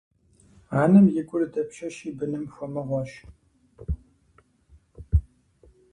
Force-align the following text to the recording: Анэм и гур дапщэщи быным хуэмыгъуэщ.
Анэм 0.81 1.05
и 1.19 1.21
гур 1.27 1.41
дапщэщи 1.53 2.09
быным 2.19 2.43
хуэмыгъуэщ. 2.53 3.11